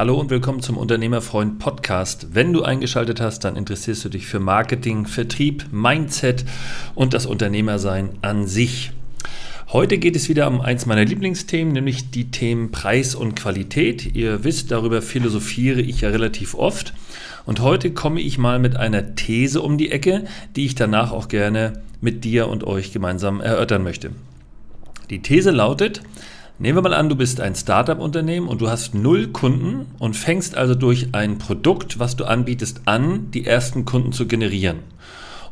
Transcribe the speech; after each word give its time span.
Hallo 0.00 0.18
und 0.18 0.30
willkommen 0.30 0.62
zum 0.62 0.78
Unternehmerfreund 0.78 1.58
Podcast. 1.58 2.28
Wenn 2.32 2.54
du 2.54 2.62
eingeschaltet 2.62 3.20
hast, 3.20 3.44
dann 3.44 3.54
interessierst 3.54 4.02
du 4.02 4.08
dich 4.08 4.26
für 4.26 4.40
Marketing, 4.40 5.04
Vertrieb, 5.04 5.66
Mindset 5.72 6.46
und 6.94 7.12
das 7.12 7.26
Unternehmersein 7.26 8.08
an 8.22 8.46
sich. 8.46 8.92
Heute 9.68 9.98
geht 9.98 10.16
es 10.16 10.30
wieder 10.30 10.48
um 10.48 10.62
eins 10.62 10.86
meiner 10.86 11.04
Lieblingsthemen, 11.04 11.74
nämlich 11.74 12.10
die 12.10 12.30
Themen 12.30 12.70
Preis 12.70 13.14
und 13.14 13.36
Qualität. 13.36 14.16
Ihr 14.16 14.42
wisst, 14.42 14.70
darüber 14.70 15.02
philosophiere 15.02 15.82
ich 15.82 16.00
ja 16.00 16.08
relativ 16.08 16.54
oft. 16.54 16.94
Und 17.44 17.60
heute 17.60 17.90
komme 17.90 18.22
ich 18.22 18.38
mal 18.38 18.58
mit 18.58 18.78
einer 18.78 19.16
These 19.16 19.60
um 19.60 19.76
die 19.76 19.90
Ecke, 19.90 20.24
die 20.56 20.64
ich 20.64 20.74
danach 20.74 21.12
auch 21.12 21.28
gerne 21.28 21.74
mit 22.00 22.24
dir 22.24 22.48
und 22.48 22.64
euch 22.64 22.94
gemeinsam 22.94 23.42
erörtern 23.42 23.82
möchte. 23.82 24.12
Die 25.10 25.20
These 25.20 25.50
lautet, 25.50 26.00
Nehmen 26.62 26.76
wir 26.76 26.82
mal 26.82 26.92
an, 26.92 27.08
du 27.08 27.16
bist 27.16 27.40
ein 27.40 27.54
Startup-Unternehmen 27.54 28.46
und 28.46 28.60
du 28.60 28.68
hast 28.68 28.94
null 28.94 29.28
Kunden 29.28 29.86
und 29.98 30.14
fängst 30.14 30.58
also 30.58 30.74
durch 30.74 31.08
ein 31.12 31.38
Produkt, 31.38 31.98
was 31.98 32.16
du 32.16 32.26
anbietest, 32.26 32.82
an, 32.84 33.30
die 33.30 33.46
ersten 33.46 33.86
Kunden 33.86 34.12
zu 34.12 34.26
generieren. 34.26 34.80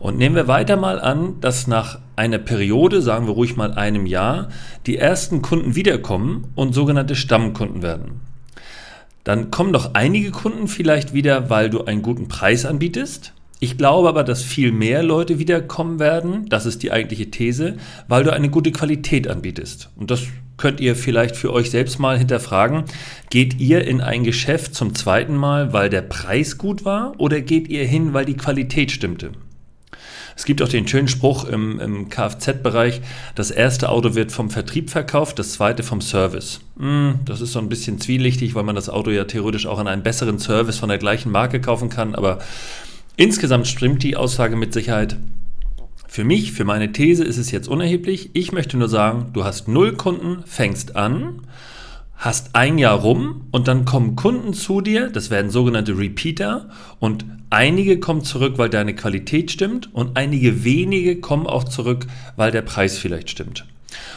Und 0.00 0.18
nehmen 0.18 0.36
wir 0.36 0.48
weiter 0.48 0.76
mal 0.76 1.00
an, 1.00 1.40
dass 1.40 1.66
nach 1.66 1.98
einer 2.14 2.36
Periode, 2.36 3.00
sagen 3.00 3.26
wir 3.26 3.32
ruhig 3.32 3.56
mal 3.56 3.72
einem 3.72 4.04
Jahr, 4.04 4.50
die 4.84 4.98
ersten 4.98 5.40
Kunden 5.40 5.74
wiederkommen 5.74 6.48
und 6.54 6.74
sogenannte 6.74 7.16
Stammkunden 7.16 7.80
werden. 7.80 8.20
Dann 9.24 9.50
kommen 9.50 9.72
doch 9.72 9.94
einige 9.94 10.30
Kunden 10.30 10.68
vielleicht 10.68 11.14
wieder, 11.14 11.48
weil 11.48 11.70
du 11.70 11.84
einen 11.84 12.02
guten 12.02 12.28
Preis 12.28 12.66
anbietest. 12.66 13.32
Ich 13.60 13.78
glaube 13.78 14.10
aber, 14.10 14.24
dass 14.24 14.42
viel 14.42 14.72
mehr 14.72 15.02
Leute 15.02 15.38
wiederkommen 15.38 16.00
werden, 16.00 16.50
das 16.50 16.66
ist 16.66 16.82
die 16.82 16.92
eigentliche 16.92 17.30
These, 17.30 17.78
weil 18.08 18.24
du 18.24 18.32
eine 18.34 18.50
gute 18.50 18.72
Qualität 18.72 19.26
anbietest. 19.26 19.88
Und 19.96 20.10
das 20.10 20.26
könnt 20.58 20.80
ihr 20.80 20.94
vielleicht 20.94 21.36
für 21.36 21.52
euch 21.52 21.70
selbst 21.70 21.98
mal 21.98 22.18
hinterfragen. 22.18 22.84
Geht 23.30 23.58
ihr 23.58 23.86
in 23.86 24.02
ein 24.02 24.24
Geschäft 24.24 24.74
zum 24.74 24.94
zweiten 24.94 25.36
Mal, 25.36 25.72
weil 25.72 25.88
der 25.88 26.02
Preis 26.02 26.58
gut 26.58 26.84
war 26.84 27.14
oder 27.16 27.40
geht 27.40 27.68
ihr 27.68 27.86
hin, 27.86 28.12
weil 28.12 28.26
die 28.26 28.36
Qualität 28.36 28.90
stimmte? 28.90 29.32
Es 30.36 30.44
gibt 30.44 30.62
auch 30.62 30.68
den 30.68 30.86
schönen 30.86 31.08
Spruch 31.08 31.46
im, 31.46 31.80
im 31.80 32.10
Kfz-Bereich, 32.10 33.00
das 33.34 33.50
erste 33.50 33.88
Auto 33.88 34.14
wird 34.14 34.30
vom 34.30 34.50
Vertrieb 34.50 34.88
verkauft, 34.88 35.40
das 35.40 35.54
zweite 35.54 35.82
vom 35.82 36.00
Service. 36.00 36.60
Hm, 36.78 37.18
das 37.24 37.40
ist 37.40 37.52
so 37.52 37.58
ein 37.58 37.68
bisschen 37.68 38.00
zwielichtig, 38.00 38.54
weil 38.54 38.62
man 38.62 38.76
das 38.76 38.88
Auto 38.88 39.10
ja 39.10 39.24
theoretisch 39.24 39.66
auch 39.66 39.80
an 39.80 39.88
einem 39.88 40.04
besseren 40.04 40.38
Service 40.38 40.78
von 40.78 40.90
der 40.90 40.98
gleichen 40.98 41.32
Marke 41.32 41.60
kaufen 41.60 41.88
kann, 41.88 42.14
aber 42.14 42.38
insgesamt 43.16 43.66
stimmt 43.66 44.04
die 44.04 44.16
Aussage 44.16 44.54
mit 44.54 44.72
Sicherheit. 44.72 45.16
Für 46.10 46.24
mich, 46.24 46.52
für 46.52 46.64
meine 46.64 46.90
These 46.90 47.22
ist 47.22 47.36
es 47.36 47.50
jetzt 47.50 47.68
unerheblich. 47.68 48.30
Ich 48.32 48.50
möchte 48.50 48.78
nur 48.78 48.88
sagen, 48.88 49.26
du 49.34 49.44
hast 49.44 49.68
null 49.68 49.92
Kunden, 49.92 50.42
fängst 50.46 50.96
an, 50.96 51.42
hast 52.16 52.54
ein 52.54 52.78
Jahr 52.78 52.98
rum 52.98 53.42
und 53.50 53.68
dann 53.68 53.84
kommen 53.84 54.16
Kunden 54.16 54.54
zu 54.54 54.80
dir, 54.80 55.10
das 55.10 55.30
werden 55.30 55.50
sogenannte 55.50 55.96
Repeater 55.96 56.70
und 56.98 57.26
einige 57.50 58.00
kommen 58.00 58.22
zurück, 58.22 58.54
weil 58.56 58.70
deine 58.70 58.94
Qualität 58.94 59.50
stimmt 59.50 59.94
und 59.94 60.16
einige 60.16 60.64
wenige 60.64 61.20
kommen 61.20 61.46
auch 61.46 61.64
zurück, 61.64 62.06
weil 62.36 62.50
der 62.50 62.62
Preis 62.62 62.96
vielleicht 62.96 63.28
stimmt. 63.28 63.66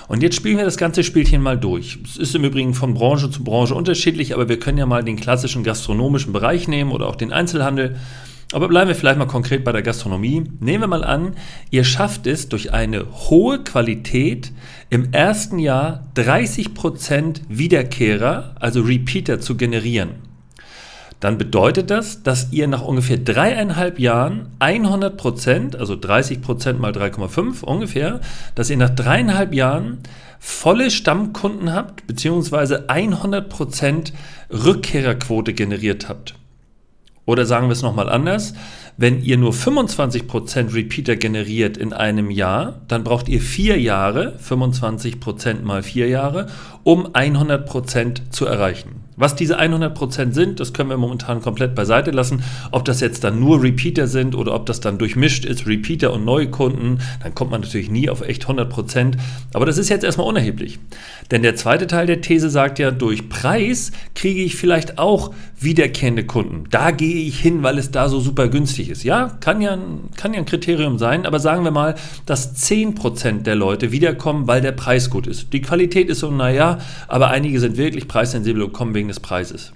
Und 0.08 0.24
jetzt 0.24 0.38
spielen 0.38 0.58
wir 0.58 0.66
das 0.66 0.78
ganze 0.78 1.04
Spielchen 1.04 1.42
mal 1.42 1.58
durch. 1.60 2.00
Es 2.06 2.16
ist 2.16 2.36
im 2.36 2.46
Übrigen 2.46 2.74
von 2.74 2.94
Branche 2.94 3.30
zu 3.30 3.44
Branche 3.44 3.76
unterschiedlich, 3.76 4.34
aber 4.34 4.48
wir 4.48 4.60
können 4.60 4.78
ja 4.78 4.86
mal 4.86 5.04
den 5.04 5.18
klassischen 5.18 5.64
gastronomischen 5.64 6.32
Bereich 6.32 6.70
nehmen 6.70 6.92
oder 6.92 7.08
auch 7.08 7.16
den 7.16 7.34
Einzelhandel. 7.34 7.98
Aber 8.54 8.68
bleiben 8.68 8.90
wir 8.90 8.96
vielleicht 8.96 9.18
mal 9.18 9.28
konkret 9.28 9.64
bei 9.64 9.72
der 9.72 9.82
Gastronomie. 9.82 10.44
Nehmen 10.60 10.84
wir 10.84 10.88
mal 10.88 11.06
an, 11.06 11.36
ihr 11.70 11.86
schafft 11.86 12.28
es 12.28 12.50
durch 12.50 12.74
eine 12.74 13.06
hohe 13.30 13.64
Qualität 13.64 14.52
im 14.90 15.14
ersten 15.14 15.58
Jahr 15.58 16.06
30% 16.16 17.42
Wiederkehrer, 17.48 18.56
also 18.60 18.82
Repeater, 18.82 19.40
zu 19.40 19.56
generieren. 19.56 20.32
Dann 21.22 21.38
bedeutet 21.38 21.92
das, 21.92 22.24
dass 22.24 22.52
ihr 22.52 22.68
nach 22.68 22.82
ungefähr 22.82 23.18
dreieinhalb 23.18 24.00
Jahren 24.00 24.50
100%, 24.60 25.78
also 25.78 25.94
30% 25.94 26.74
mal 26.74 26.92
3,5 26.92 27.64
ungefähr, 27.64 28.20
dass 28.56 28.72
ihr 28.72 28.78
nach 28.78 28.90
dreieinhalb 28.90 29.54
Jahren 29.54 30.00
volle 30.40 30.90
Stammkunden 30.90 31.72
habt, 31.72 32.08
beziehungsweise 32.08 32.90
100% 32.90 34.12
Rückkehrerquote 34.50 35.54
generiert 35.54 36.10
habt. 36.10 36.34
Oder 37.26 37.46
sagen 37.46 37.68
wir 37.68 37.74
es 37.74 37.82
nochmal 37.82 38.10
anders, 38.10 38.54
wenn 38.98 39.22
ihr 39.22 39.38
nur 39.38 39.54
25% 39.54 40.74
Repeater 40.74 41.16
generiert 41.16 41.78
in 41.78 41.94
einem 41.94 42.30
Jahr, 42.32 42.82
dann 42.88 43.04
braucht 43.04 43.30
ihr 43.30 43.42
vier 43.42 43.80
Jahre, 43.80 44.38
25% 44.38 45.62
mal 45.62 45.84
vier 45.84 46.08
Jahre, 46.08 46.48
um 46.84 47.08
100% 47.08 48.32
zu 48.32 48.46
erreichen. 48.46 49.01
Was 49.18 49.36
diese 49.36 49.60
100% 49.60 50.32
sind, 50.34 50.60
das 50.60 50.74
können 50.74 50.90
wir 50.90 50.98
momentan 50.98 51.42
komplett 51.42 51.76
beiseite 51.76 52.12
lassen. 52.12 52.44
Ob 52.72 52.86
das 52.86 53.02
jetzt 53.02 53.24
dann 53.24 53.40
nur 53.40 53.62
Repeater 53.62 54.08
sind 54.08 54.36
oder 54.36 54.56
ob 54.56 54.66
das 54.66 54.80
dann 54.80 54.98
durchmischt 54.98 55.46
ist, 55.46 55.68
Repeater 55.68 56.14
und 56.14 56.26
Neukunden, 56.26 57.00
dann 57.22 57.36
kommt 57.36 57.52
man 57.52 57.62
natürlich 57.62 57.90
nie 57.90 58.10
auf 58.10 58.22
echt 58.22 58.46
100%. 58.46 59.16
Aber 59.54 59.66
das 59.66 59.78
ist 59.78 59.90
jetzt 59.90 60.04
erstmal 60.04 60.28
unerheblich. 60.28 60.80
Denn 61.30 61.44
der 61.44 61.56
zweite 61.56 61.88
Teil 61.88 62.08
der 62.08 62.22
These 62.22 62.50
sagt 62.50 62.80
ja, 62.80 62.92
durch 62.92 63.30
Preis 63.30 63.92
kriege 64.16 64.42
ich 64.42 64.56
vielleicht 64.56 64.98
auch 64.98 65.34
wiederkehrende 65.60 66.26
Kunden. 66.26 66.64
Da 66.72 66.92
gehe 66.92 67.24
ich 67.28 67.40
hin, 67.40 67.64
weil 67.64 67.78
es 67.78 67.92
da 67.92 68.10
so 68.10 68.20
super 68.20 68.48
günstig 68.48 68.90
ist. 68.90 69.04
Ja, 69.04 69.38
kann 69.40 69.62
ja, 69.62 69.78
kann 70.18 70.34
ja 70.34 70.40
ein 70.40 70.46
Kriterium 70.46 70.98
sein, 70.98 71.26
aber 71.26 71.40
sagen 71.40 71.64
wir 71.64 71.72
mal, 71.72 71.96
dass 72.26 72.56
10% 72.56 73.44
der 73.44 73.56
Leute 73.56 73.92
wiederkommen, 73.92 74.48
weil 74.48 74.62
der 74.62 74.72
Preis 74.72 75.10
gut 75.10 75.28
ist. 75.28 75.54
Die 75.54 75.62
Qualität 75.62 76.10
ist 76.10 76.20
so, 76.20 76.32
naja, 76.32 76.80
aber 77.08 77.30
einige 77.30 77.60
sind 77.60 77.78
wirklich 77.78 78.08
preissensibel 78.08 78.64
und 78.64 78.74
kommen 78.74 78.96
wegen 78.96 79.01
des 79.08 79.20
Preises. 79.20 79.74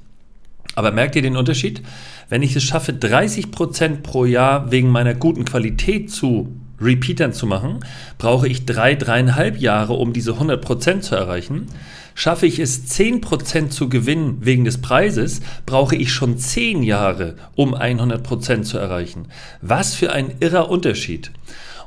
Aber 0.75 0.91
merkt 0.91 1.15
ihr 1.15 1.21
den 1.21 1.37
Unterschied? 1.37 1.81
Wenn 2.29 2.43
ich 2.43 2.55
es 2.55 2.63
schaffe, 2.63 2.91
30% 2.91 4.01
pro 4.01 4.25
Jahr 4.25 4.71
wegen 4.71 4.89
meiner 4.89 5.13
guten 5.13 5.45
Qualität 5.45 6.11
zu 6.11 6.55
Repeatern 6.81 7.31
zu 7.31 7.45
machen, 7.45 7.79
brauche 8.17 8.47
ich 8.47 8.65
drei, 8.65 8.95
dreieinhalb 8.95 9.57
Jahre, 9.57 9.93
um 9.93 10.11
diese 10.11 10.33
100% 10.33 11.01
zu 11.01 11.15
erreichen. 11.15 11.67
Schaffe 12.15 12.45
ich 12.45 12.59
es 12.59 12.89
10% 12.97 13.69
zu 13.69 13.89
gewinnen 13.89 14.37
wegen 14.41 14.65
des 14.65 14.81
Preises, 14.81 15.41
brauche 15.65 15.95
ich 15.95 16.11
schon 16.11 16.37
10 16.37 16.83
Jahre, 16.83 17.35
um 17.55 17.75
100% 17.75 18.63
zu 18.63 18.77
erreichen. 18.77 19.27
Was 19.61 19.95
für 19.95 20.11
ein 20.11 20.35
irrer 20.39 20.69
Unterschied. 20.69 21.31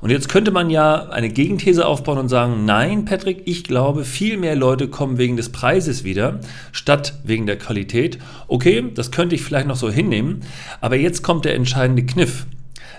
Und 0.01 0.11
jetzt 0.11 0.29
könnte 0.29 0.51
man 0.51 0.71
ja 0.71 1.09
eine 1.09 1.29
Gegenthese 1.29 1.87
aufbauen 1.87 2.19
und 2.19 2.29
sagen, 2.29 2.65
nein, 2.65 3.05
Patrick, 3.05 3.43
ich 3.47 3.65
glaube, 3.65 4.05
viel 4.05 4.37
mehr 4.37 4.55
Leute 4.55 4.89
kommen 4.89 5.19
wegen 5.19 5.37
des 5.37 5.51
Preises 5.51 6.05
wieder, 6.05 6.41
statt 6.73 7.15
wegen 7.25 7.47
der 7.47 7.59
Qualität. 7.59 8.19
Okay, 8.47 8.91
das 8.95 9.11
könnte 9.11 9.35
ich 9.35 9.43
vielleicht 9.43 9.67
noch 9.67 9.77
so 9.77 9.91
hinnehmen, 9.91 10.43
aber 10.81 10.97
jetzt 10.97 11.23
kommt 11.23 11.45
der 11.45 11.55
entscheidende 11.55 12.05
Kniff 12.05 12.47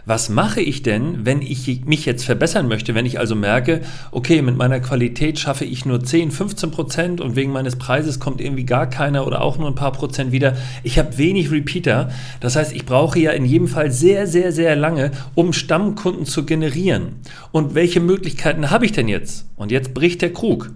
was 0.05 0.29
mache 0.29 0.61
ich 0.61 0.83
denn, 0.83 1.25
wenn 1.25 1.41
ich 1.41 1.85
mich 1.85 2.05
jetzt 2.05 2.23
verbessern 2.23 2.67
möchte, 2.67 2.95
wenn 2.95 3.05
ich 3.05 3.19
also 3.19 3.35
merke, 3.35 3.81
okay, 4.11 4.41
mit 4.41 4.57
meiner 4.57 4.79
Qualität 4.79 5.39
schaffe 5.39 5.65
ich 5.65 5.85
nur 5.85 6.03
10, 6.03 6.31
15 6.31 6.71
Prozent 6.71 7.21
und 7.21 7.35
wegen 7.35 7.51
meines 7.51 7.77
Preises 7.77 8.19
kommt 8.19 8.41
irgendwie 8.41 8.65
gar 8.65 8.87
keiner 8.87 9.27
oder 9.27 9.41
auch 9.41 9.57
nur 9.57 9.67
ein 9.67 9.75
paar 9.75 9.91
Prozent 9.91 10.31
wieder. 10.31 10.55
Ich 10.83 10.97
habe 10.99 11.17
wenig 11.17 11.51
Repeater. 11.51 12.09
Das 12.39 12.55
heißt, 12.55 12.73
ich 12.73 12.85
brauche 12.85 13.19
ja 13.19 13.31
in 13.31 13.45
jedem 13.45 13.67
Fall 13.67 13.91
sehr, 13.91 14.27
sehr, 14.27 14.51
sehr 14.51 14.75
lange, 14.75 15.11
um 15.35 15.53
Stammkunden 15.53 16.25
zu 16.25 16.45
generieren. 16.45 17.15
Und 17.51 17.75
welche 17.75 17.99
Möglichkeiten 17.99 18.69
habe 18.69 18.85
ich 18.85 18.91
denn 18.91 19.07
jetzt? 19.07 19.47
Und 19.55 19.71
jetzt 19.71 19.93
bricht 19.93 20.21
der 20.21 20.33
Krug. 20.33 20.71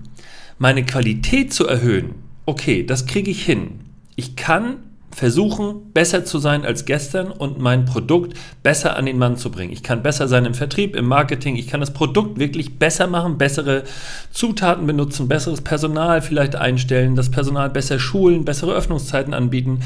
Meine 0.58 0.86
Qualität 0.86 1.54
zu 1.54 1.68
erhöhen, 1.68 2.16
okay, 2.46 2.86
das 2.86 3.06
kriege 3.06 3.32
ich 3.32 3.44
hin. 3.44 3.80
Ich 4.16 4.36
kann 4.36 4.78
versuchen, 5.16 5.92
besser 5.94 6.26
zu 6.26 6.40
sein 6.40 6.66
als 6.66 6.86
gestern 6.86 7.32
und 7.32 7.60
mein 7.60 7.86
Produkt 7.86 8.38
besser 8.64 8.96
an 8.98 9.06
den 9.06 9.18
Mann 9.18 9.38
zu 9.38 9.52
bringen. 9.52 9.72
Ich 9.72 9.84
kann 9.84 10.04
besser 10.04 10.28
sein 10.28 10.46
im 10.46 10.54
Vertrieb, 10.54 10.96
im 10.96 11.06
Marketing, 11.06 11.56
ich 11.56 11.68
kann 11.68 11.80
das 11.80 11.94
Produkt 11.94 12.40
wirklich 12.40 12.80
besser 12.80 13.08
machen, 13.08 13.38
bessere 13.38 13.84
Zutaten 14.32 14.88
benutzen, 14.88 15.28
besseres 15.28 15.62
Personal 15.62 16.22
vielleicht 16.22 16.56
einstellen, 16.56 17.16
das 17.16 17.30
Personal 17.30 17.70
besser 17.70 18.00
schulen, 18.00 18.46
bessere 18.46 18.74
Öffnungszeiten 18.74 19.34
anbieten. 19.34 19.80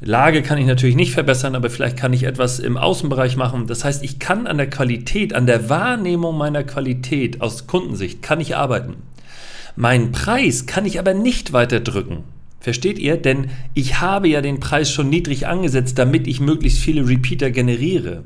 Lage 0.00 0.42
kann 0.42 0.58
ich 0.58 0.66
natürlich 0.66 0.96
nicht 0.96 1.12
verbessern, 1.12 1.54
aber 1.54 1.70
vielleicht 1.70 1.96
kann 1.96 2.12
ich 2.12 2.24
etwas 2.24 2.58
im 2.58 2.76
Außenbereich 2.76 3.36
machen. 3.36 3.68
Das 3.68 3.84
heißt, 3.84 4.02
ich 4.02 4.18
kann 4.18 4.48
an 4.48 4.56
der 4.56 4.68
Qualität, 4.68 5.32
an 5.32 5.46
der 5.46 5.68
Wahrnehmung 5.68 6.36
meiner 6.36 6.64
Qualität 6.64 7.40
aus 7.40 7.68
Kundensicht, 7.68 8.20
kann 8.20 8.40
ich 8.40 8.56
arbeiten. 8.56 8.94
Meinen 9.76 10.12
Preis 10.12 10.66
kann 10.66 10.86
ich 10.86 10.98
aber 10.98 11.14
nicht 11.14 11.52
weiter 11.52 11.80
drücken. 11.80 12.24
Versteht 12.62 13.00
ihr? 13.00 13.16
Denn 13.16 13.50
ich 13.74 14.00
habe 14.00 14.28
ja 14.28 14.40
den 14.40 14.60
Preis 14.60 14.88
schon 14.88 15.10
niedrig 15.10 15.48
angesetzt, 15.48 15.98
damit 15.98 16.28
ich 16.28 16.38
möglichst 16.38 16.78
viele 16.78 17.08
Repeater 17.08 17.50
generiere. 17.50 18.22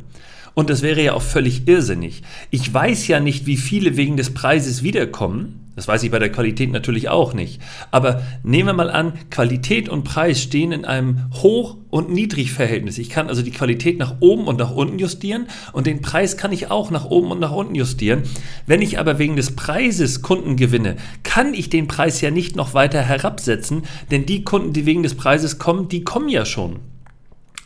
Und 0.53 0.69
das 0.69 0.83
wäre 0.83 1.03
ja 1.03 1.15
auch 1.15 1.23
völlig 1.23 1.67
irrsinnig. 1.67 2.23
Ich 2.51 2.73
weiß 2.73 3.09
ja 3.09 3.19
nicht, 3.19 3.47
wie 3.47 3.57
viele 3.57 3.97
wegen 3.97 4.19
des 4.19 4.35
Preises 4.35 4.83
wiederkommen. 4.83 5.66
Das 5.77 5.87
weiß 5.87 6.03
ich 6.03 6.11
bei 6.11 6.19
der 6.19 6.33
Qualität 6.33 6.73
natürlich 6.73 7.11
auch 7.11 7.35
nicht. 7.35 7.61
Aber 7.91 8.23
nehmen 8.43 8.71
wir 8.71 8.73
mal 8.73 8.91
an, 8.91 9.13
Qualität 9.31 9.91
und 9.91 10.05
Preis 10.05 10.43
stehen 10.43 10.73
in 10.73 10.87
einem 10.87 11.31
Hoch- 11.35 11.77
und 11.91 12.11
Niedrigverhältnis. 12.11 12.97
Ich 12.97 13.11
kann 13.11 13.29
also 13.29 13.43
die 13.43 13.51
Qualität 13.51 13.99
nach 13.99 14.17
oben 14.21 14.49
und 14.49 14.59
nach 14.59 14.71
unten 14.71 14.99
justieren 14.99 15.47
und 15.73 15.87
den 15.87 16.01
Preis 16.01 16.39
kann 16.39 16.51
ich 16.51 16.71
auch 16.71 16.91
nach 16.91 17.05
oben 17.05 17.31
und 17.31 17.41
nach 17.41 17.53
unten 17.53 17.75
justieren. 17.75 18.23
Wenn 18.67 18.81
ich 18.81 18.99
aber 18.99 19.19
wegen 19.19 19.37
des 19.37 19.55
Preises 19.55 20.23
Kunden 20.23 20.57
gewinne, 20.57 20.97
kann 21.23 21.53
ich 21.53 21.69
den 21.69 21.89
Preis 21.89 22.23
ja 22.23 22.31
nicht 22.31 22.57
noch 22.57 22.73
weiter 22.73 23.03
herabsetzen, 23.03 23.83
denn 24.11 24.25
die 24.25 24.45
Kunden, 24.45 24.73
die 24.73 24.87
wegen 24.87 25.03
des 25.03 25.15
Preises 25.15 25.59
kommen, 25.59 25.89
die 25.89 26.05
kommen 26.05 26.31
ja 26.31 26.47
schon. 26.47 26.81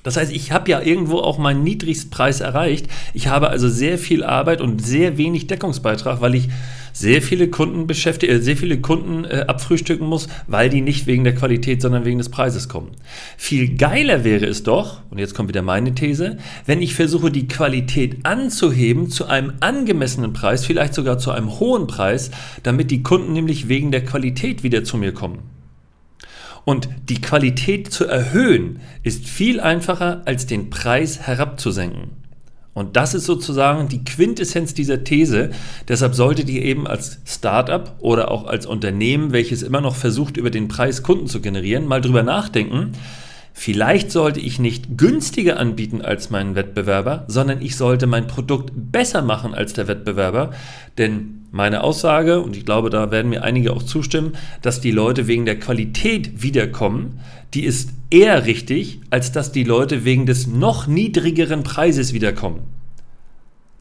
Das 0.03 0.17
heißt, 0.17 0.33
ich 0.33 0.51
habe 0.51 0.71
ja 0.71 0.81
irgendwo 0.81 1.19
auch 1.19 1.39
meinen 1.39 1.62
Niedrigstpreis 1.62 2.41
erreicht. 2.41 2.87
Ich 3.12 3.29
habe 3.29 3.51
also 3.51 3.69
sehr 3.69 3.99
viel 3.99 4.25
Arbeit 4.25 4.61
und 4.61 4.85
sehr 4.85 5.19
wenig 5.19 5.47
Deckungsbeitrag, 5.47 6.21
weil 6.21 6.35
ich 6.35 6.49
sehr 6.92 7.22
viele 7.22 7.48
Kunden 7.48 7.87
beschäftige, 7.87 8.32
äh, 8.32 8.40
sehr 8.40 8.56
viele 8.56 8.81
Kunden 8.81 9.25
äh, 9.25 9.44
abfrühstücken 9.46 10.06
muss, 10.06 10.28
weil 10.46 10.69
die 10.69 10.81
nicht 10.81 11.06
wegen 11.06 11.25
der 11.25 11.34
Qualität, 11.34 11.82
sondern 11.82 12.04
wegen 12.04 12.19
des 12.19 12.28
Preises 12.28 12.69
kommen. 12.69 12.90
Viel 13.37 13.76
geiler 13.76 14.25
wäre 14.25 14.46
es 14.46 14.62
doch, 14.62 15.02
und 15.10 15.19
jetzt 15.19 15.34
kommt 15.34 15.48
wieder 15.48 15.62
meine 15.62 15.94
These, 15.94 16.38
wenn 16.66 16.82
ich 16.82 16.94
versuche, 16.94 17.31
die 17.31 17.48
Qualität 17.48 18.19
anzuheben 18.25 19.10
zu 19.10 19.26
einem 19.26 19.54
angemessenen 19.60 20.32
Preis, 20.32 20.64
vielleicht 20.64 20.94
sogar 20.94 21.19
zu 21.19 21.31
einem 21.31 21.58
hohen 21.60 21.87
Preis, 21.87 22.31
damit 22.62 22.90
die 22.90 23.02
Kunden 23.02 23.32
nämlich 23.32 23.69
wegen 23.69 23.90
der 23.90 24.04
Qualität 24.04 24.62
wieder 24.62 24.84
zu 24.84 24.96
mir 24.96 25.12
kommen. 25.12 25.40
Und 26.64 26.88
die 27.08 27.20
Qualität 27.20 27.92
zu 27.92 28.04
erhöhen 28.04 28.81
ist 29.02 29.26
viel 29.28 29.60
einfacher, 29.60 30.22
als 30.26 30.46
den 30.46 30.70
Preis 30.70 31.20
herabzusenken. 31.20 32.19
Und 32.81 32.97
das 32.97 33.15
ist 33.15 33.27
sozusagen 33.27 33.88
die 33.88 34.03
Quintessenz 34.03 34.75
dieser 34.75 35.05
These. 35.05 35.50
Deshalb 35.87 36.15
solltet 36.15 36.49
ihr 36.49 36.62
eben 36.62 36.87
als 36.87 37.19
Startup 37.27 37.94
oder 38.00 38.31
auch 38.31 38.47
als 38.47 38.67
Unternehmen, 38.67 39.32
welches 39.32 39.62
immer 39.62 39.81
noch 39.81 39.94
versucht, 39.94 40.37
über 40.37 40.50
den 40.50 40.69
Preis 40.69 41.03
Kunden 41.03 41.27
zu 41.27 41.41
generieren, 41.41 41.87
mal 41.87 42.00
drüber 42.00 42.23
nachdenken. 42.23 42.93
Vielleicht 43.53 44.11
sollte 44.11 44.41
ich 44.41 44.59
nicht 44.59 44.97
günstiger 44.97 45.59
anbieten 45.59 46.00
als 46.00 46.31
meinen 46.31 46.55
Wettbewerber, 46.55 47.25
sondern 47.29 47.61
ich 47.61 47.77
sollte 47.77 48.06
mein 48.06 48.27
Produkt 48.27 48.73
besser 48.75 49.21
machen 49.21 49.55
als 49.55 49.75
der 49.75 49.87
Wettbewerber. 49.87 50.53
Denn 50.97 51.39
meine 51.50 51.82
Aussage, 51.82 52.41
und 52.41 52.56
ich 52.56 52.64
glaube, 52.64 52.91
da 52.91 53.11
werden 53.11 53.31
mir 53.31 53.43
einige 53.43 53.73
auch 53.73 53.82
zustimmen, 53.82 54.35
dass 54.62 54.81
die 54.81 54.93
Leute 54.93 55.26
wegen 55.26 55.44
der 55.44 55.58
Qualität 55.58 56.43
wiederkommen, 56.43 57.20
die 57.55 57.64
ist 57.64 57.91
eher 58.11 58.47
richtig, 58.47 59.00
als 59.11 59.32
dass 59.32 59.50
die 59.50 59.64
Leute 59.64 60.05
wegen 60.05 60.26
des 60.26 60.47
noch 60.47 60.87
niedrigeren 60.87 61.62
Preises 61.62 62.12
wiederkommen. 62.12 62.62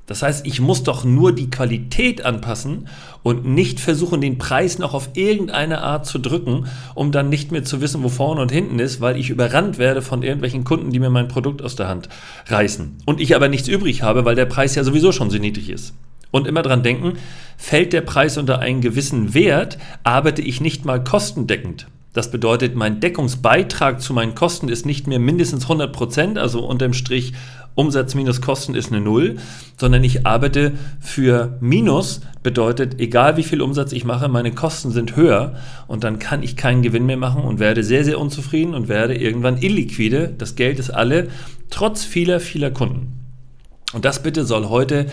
Das 0.10 0.24
heißt, 0.24 0.48
ich 0.48 0.60
muss 0.60 0.82
doch 0.82 1.06
nur 1.06 1.36
die 1.36 1.52
Qualität 1.52 2.26
anpassen 2.26 2.88
und 3.22 3.46
nicht 3.46 3.80
versuchen, 3.80 4.22
den 4.22 4.40
Preis 4.40 4.80
noch 4.80 4.96
auf 4.96 5.12
irgendeine 5.14 5.82
Art 5.82 6.08
zu 6.08 6.18
drücken, 6.18 6.66
um 6.96 7.12
dann 7.12 7.30
nicht 7.30 7.52
mehr 7.52 7.64
zu 7.64 7.80
wissen, 7.80 8.02
wo 8.02 8.10
vorne 8.10 8.42
und 8.42 8.52
hinten 8.52 8.80
ist, 8.80 9.02
weil 9.02 9.18
ich 9.18 9.30
überrannt 9.30 9.78
werde 9.78 10.02
von 10.02 10.24
irgendwelchen 10.24 10.64
Kunden, 10.64 10.90
die 10.90 10.98
mir 10.98 11.12
mein 11.12 11.28
Produkt 11.28 11.62
aus 11.62 11.76
der 11.76 11.90
Hand 11.90 12.10
reißen. 12.48 12.98
Und 13.06 13.22
ich 13.22 13.36
aber 13.36 13.50
nichts 13.50 13.68
übrig 13.68 14.02
habe, 14.02 14.26
weil 14.26 14.34
der 14.34 14.48
Preis 14.48 14.74
ja 14.74 14.84
sowieso 14.84 15.12
schon 15.12 15.30
so 15.30 15.38
niedrig 15.38 15.70
ist. 15.70 15.94
Und 16.32 16.48
immer 16.48 16.62
dran 16.62 16.84
denken, 16.84 17.14
fällt 17.58 17.94
der 17.94 18.02
Preis 18.02 18.38
unter 18.38 18.60
einen 18.60 18.82
gewissen 18.82 19.34
Wert, 19.34 19.78
arbeite 20.04 20.42
ich 20.42 20.62
nicht 20.62 20.86
mal 20.86 21.04
kostendeckend. 21.04 21.88
Das 22.14 22.32
bedeutet, 22.32 22.76
mein 22.76 23.00
Deckungsbeitrag 23.00 24.02
zu 24.02 24.14
meinen 24.14 24.34
Kosten 24.34 24.68
ist 24.68 24.86
nicht 24.86 25.08
mehr 25.08 25.20
mindestens 25.20 25.64
100 25.64 25.94
Prozent, 25.94 26.38
also 26.38 26.66
unterm 26.66 26.94
Strich 26.94 27.34
Umsatz 27.76 28.14
minus 28.16 28.42
Kosten 28.42 28.76
ist 28.76 28.92
eine 28.92 29.00
Null, 29.00 29.38
sondern 29.78 30.04
ich 30.04 30.26
arbeite 30.26 30.74
für 31.00 31.58
Minus, 31.62 32.20
bedeutet, 32.44 33.00
egal 33.00 33.38
wie 33.38 33.44
viel 33.44 33.62
Umsatz 33.62 33.94
ich 33.94 34.04
mache, 34.04 34.28
meine 34.28 34.52
Kosten 34.52 34.92
sind 34.92 35.16
höher 35.16 35.56
und 35.88 36.04
dann 36.04 36.20
kann 36.20 36.44
ich 36.44 36.58
keinen 36.58 36.82
Gewinn 36.82 37.06
mehr 37.06 37.16
machen 37.16 37.44
und 37.44 37.60
werde 37.60 37.84
sehr, 37.84 38.04
sehr 38.04 38.20
unzufrieden 38.20 38.74
und 38.74 38.90
werde 38.90 39.16
irgendwann 39.16 39.58
illiquide. 39.58 40.34
Das 40.38 40.56
Geld 40.56 40.80
ist 40.80 40.90
alle, 40.90 41.30
trotz 41.70 42.04
vieler, 42.04 42.40
vieler 42.40 42.72
Kunden. 42.72 43.14
Und 43.94 44.06
das 44.06 44.22
bitte 44.22 44.46
soll 44.46 44.70
heute 44.70 45.08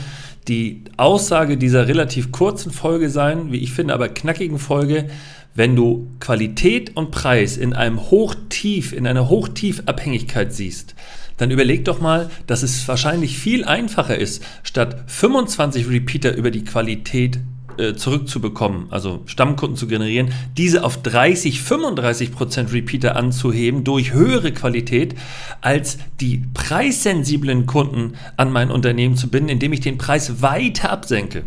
die 0.49 0.85
Aussage 0.97 1.57
dieser 1.57 1.89
relativ 1.89 2.31
kurzen 2.31 2.71
Folge 2.71 3.11
sein, 3.11 3.51
wie 3.51 3.59
ich 3.59 3.73
finde, 3.73 3.95
aber 3.95 4.09
knackigen 4.09 4.59
Folge. 4.59 5.09
Wenn 5.55 5.75
du 5.75 6.09
Qualität 6.21 6.97
und 6.97 7.11
Preis 7.11 7.57
in 7.57 7.73
einem 7.73 8.11
Hochtief, 8.11 8.93
in 8.93 9.07
einer 9.07 9.31
Hochtiefabhängigkeit 9.31 10.53
siehst, 10.53 10.95
dann 11.39 11.51
überleg 11.51 11.85
doch 11.85 12.01
mal, 12.01 12.31
dass 12.47 12.63
es 12.63 12.87
wahrscheinlich 12.89 13.39
viel 13.39 13.65
einfacher 13.65 14.19
ist, 14.19 14.43
statt 14.63 15.05
25 15.07 15.89
Repeater 15.89 16.35
über 16.35 16.51
die 16.51 16.65
Qualität 16.65 17.39
äh, 17.79 17.95
zurückzubekommen, 17.95 18.87
also 18.91 19.23
Stammkunden 19.27 19.77
zu 19.77 19.87
generieren, 19.87 20.33
diese 20.57 20.85
auf 20.85 21.03
30, 21.03 21.61
35 21.61 22.33
Prozent 22.33 22.73
Repeater 22.73 23.17
anzuheben 23.17 23.85
durch 23.85 24.13
höhere 24.13 24.53
Qualität, 24.53 25.15
als 25.61 25.99
die 26.21 26.45
preissensiblen 26.55 27.67
Kunden 27.67 28.15
an 28.37 28.53
mein 28.53 28.71
Unternehmen 28.71 29.17
zu 29.17 29.29
binden, 29.29 29.51
indem 29.51 29.73
ich 29.73 29.81
den 29.81 29.99
Preis 29.99 30.43
weiter 30.43 30.91
absenke. 30.91 31.45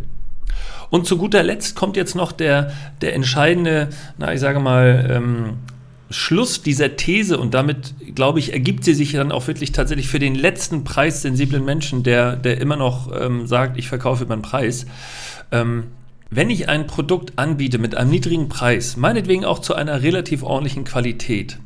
Und 0.89 1.05
zu 1.05 1.17
guter 1.17 1.43
Letzt 1.43 1.75
kommt 1.75 1.95
jetzt 1.95 2.15
noch 2.15 2.31
der, 2.31 2.71
der 3.01 3.13
entscheidende, 3.13 3.89
na, 4.17 4.33
ich 4.33 4.39
sage 4.39 4.59
mal, 4.59 5.07
ähm, 5.11 5.57
Schluss 6.11 6.63
dieser 6.63 6.95
These 6.95 7.37
und 7.37 7.53
damit, 7.53 7.93
glaube 8.15 8.39
ich, 8.39 8.53
ergibt 8.53 8.83
sie 8.83 8.95
sich 8.95 9.11
dann 9.11 9.31
auch 9.31 9.47
wirklich 9.47 9.71
tatsächlich 9.71 10.07
für 10.07 10.17
den 10.17 10.33
letzten 10.33 10.83
preissensiblen 10.83 11.63
Menschen, 11.63 12.01
der, 12.01 12.35
der 12.35 12.59
immer 12.59 12.77
noch 12.77 13.11
ähm, 13.15 13.45
sagt, 13.45 13.77
ich 13.77 13.87
verkaufe 13.87 14.25
den 14.25 14.41
Preis. 14.41 14.87
Ähm, 15.51 15.85
wenn 16.29 16.49
ich 16.49 16.69
ein 16.69 16.85
Produkt 16.85 17.33
anbiete 17.37 17.79
mit 17.79 17.95
einem 17.95 18.11
niedrigen 18.11 18.49
Preis, 18.49 18.97
meinetwegen 18.97 19.45
auch 19.45 19.59
zu 19.59 19.73
einer 19.73 20.03
relativ 20.03 20.43
ordentlichen 20.43 20.83
Qualität, 20.83 21.57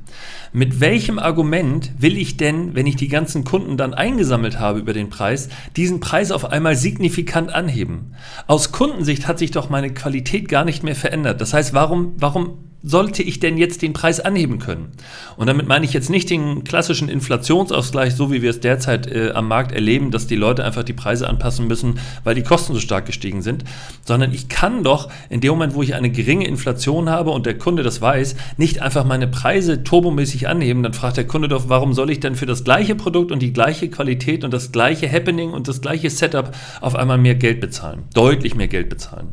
mit 0.53 0.79
welchem 0.79 1.19
Argument 1.19 1.91
will 1.97 2.17
ich 2.17 2.37
denn, 2.37 2.75
wenn 2.75 2.87
ich 2.87 2.95
die 2.95 3.07
ganzen 3.07 3.43
Kunden 3.43 3.75
dann 3.75 3.93
eingesammelt 3.93 4.59
habe 4.59 4.79
über 4.79 4.93
den 4.93 5.09
Preis, 5.09 5.49
diesen 5.75 5.99
Preis 5.99 6.31
auf 6.31 6.45
einmal 6.45 6.75
signifikant 6.75 7.53
anheben? 7.53 8.13
Aus 8.47 8.71
Kundensicht 8.71 9.27
hat 9.27 9.39
sich 9.39 9.51
doch 9.51 9.69
meine 9.69 9.93
Qualität 9.93 10.47
gar 10.47 10.63
nicht 10.63 10.83
mehr 10.83 10.95
verändert. 10.95 11.41
Das 11.41 11.53
heißt, 11.53 11.73
warum, 11.73 12.13
warum 12.17 12.59
sollte 12.83 13.23
ich 13.23 13.39
denn 13.39 13.57
jetzt 13.57 13.81
den 13.81 13.93
Preis 13.93 14.19
anheben 14.19 14.59
können? 14.59 14.91
Und 15.37 15.47
damit 15.47 15.67
meine 15.67 15.85
ich 15.85 15.93
jetzt 15.93 16.09
nicht 16.09 16.29
den 16.29 16.65
klassischen 16.65 17.07
Inflationsausgleich, 17.07 18.13
so 18.13 18.31
wie 18.31 18.41
wir 18.41 18.49
es 18.49 18.59
derzeit 18.59 19.07
äh, 19.07 19.31
am 19.33 19.47
Markt 19.47 19.71
erleben, 19.71 20.11
dass 20.11 20.27
die 20.27 20.35
Leute 20.35 20.65
einfach 20.65 20.83
die 20.83 20.93
Preise 20.93 21.29
anpassen 21.29 21.67
müssen, 21.67 21.99
weil 22.25 22.35
die 22.35 22.43
Kosten 22.43 22.73
so 22.73 22.79
stark 22.79 23.05
gestiegen 23.05 23.41
sind, 23.41 23.63
sondern 24.05 24.33
ich 24.33 24.49
kann 24.49 24.83
doch 24.83 25.09
in 25.29 25.39
dem 25.39 25.51
Moment, 25.51 25.73
wo 25.73 25.81
ich 25.81 25.95
eine 25.95 26.11
geringe 26.11 26.45
Inflation 26.45 27.09
habe 27.09 27.31
und 27.31 27.45
der 27.45 27.57
Kunde 27.57 27.83
das 27.83 28.01
weiß, 28.01 28.35
nicht 28.57 28.81
einfach 28.81 29.05
meine 29.05 29.27
Preise 29.27 29.83
turbomäßig 29.83 30.49
anheben. 30.49 30.83
Dann 30.83 30.93
fragt 30.93 31.15
der 31.17 31.27
Kunde 31.27 31.47
doch, 31.47 31.69
warum 31.69 31.93
soll 31.93 32.09
ich 32.09 32.19
denn 32.19 32.35
für 32.35 32.45
das 32.45 32.65
gleiche 32.65 32.95
Produkt 32.95 33.31
und 33.31 33.41
die 33.41 33.53
gleiche 33.53 33.89
Qualität 33.89 34.43
und 34.43 34.53
das 34.53 34.73
gleiche 34.73 35.09
Happening 35.09 35.51
und 35.51 35.69
das 35.69 35.79
gleiche 35.79 36.09
Setup 36.09 36.51
auf 36.81 36.95
einmal 36.95 37.17
mehr 37.17 37.35
Geld 37.35 37.61
bezahlen? 37.61 38.03
Deutlich 38.13 38.55
mehr 38.55 38.67
Geld 38.67 38.89
bezahlen. 38.89 39.29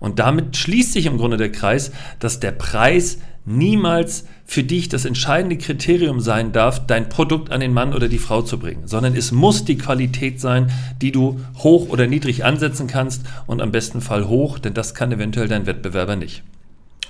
Und 0.00 0.18
damit 0.18 0.56
schließt 0.56 0.92
sich 0.92 1.06
im 1.06 1.18
Grunde 1.18 1.36
der 1.36 1.52
Kreis, 1.52 1.92
dass 2.18 2.40
der 2.40 2.52
Preis 2.52 3.18
niemals 3.48 4.26
für 4.44 4.62
dich 4.62 4.88
das 4.88 5.04
entscheidende 5.04 5.56
Kriterium 5.56 6.20
sein 6.20 6.52
darf, 6.52 6.86
dein 6.86 7.08
Produkt 7.08 7.50
an 7.50 7.60
den 7.60 7.72
Mann 7.72 7.94
oder 7.94 8.08
die 8.08 8.18
Frau 8.18 8.42
zu 8.42 8.58
bringen, 8.58 8.86
sondern 8.86 9.16
es 9.16 9.32
muss 9.32 9.64
die 9.64 9.78
Qualität 9.78 10.40
sein, 10.40 10.70
die 11.00 11.12
du 11.12 11.40
hoch 11.58 11.88
oder 11.88 12.06
niedrig 12.06 12.44
ansetzen 12.44 12.86
kannst 12.86 13.22
und 13.46 13.60
am 13.60 13.72
besten 13.72 14.00
Fall 14.00 14.28
hoch, 14.28 14.58
denn 14.58 14.74
das 14.74 14.94
kann 14.94 15.12
eventuell 15.12 15.48
dein 15.48 15.66
Wettbewerber 15.66 16.16
nicht. 16.16 16.42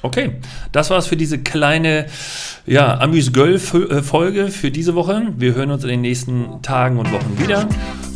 Okay, 0.00 0.36
das 0.70 0.90
war's 0.90 1.08
für 1.08 1.16
diese 1.16 1.38
kleine 1.38 2.06
ja, 2.66 3.00
Amüs-Göll-Folge 3.00 4.48
für 4.48 4.70
diese 4.70 4.94
Woche. 4.94 5.26
Wir 5.36 5.54
hören 5.54 5.72
uns 5.72 5.82
in 5.82 5.90
den 5.90 6.02
nächsten 6.02 6.62
Tagen 6.62 6.98
und 6.98 7.10
Wochen 7.10 7.36
wieder. 7.36 7.68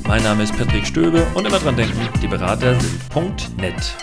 Mein 0.06 0.22
Name 0.22 0.44
ist 0.44 0.56
Patrick 0.56 0.86
Stöbe 0.86 1.26
und 1.34 1.44
immer 1.44 1.58
dran 1.58 1.74
denken, 1.74 1.98
die 2.22 2.28
Berater 2.28 2.78
sind.net. 2.78 3.96